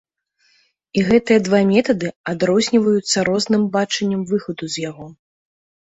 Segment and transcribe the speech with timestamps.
[0.99, 5.05] І гэтыя два метады адрозніваюцца розным бачаннем выхаду з яго.